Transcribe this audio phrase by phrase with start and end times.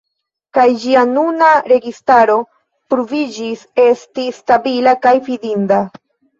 [0.57, 2.39] Kaj ĝia nuna registaro
[2.95, 5.83] pruviĝis esti stabila kaj fidinda.